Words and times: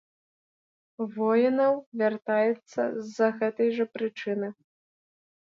Воінаў 1.17 1.73
вяртаецца 2.03 2.81
з-за 3.03 3.27
гэтай 3.43 3.69
жа 3.79 3.85
прычыны. 3.99 4.47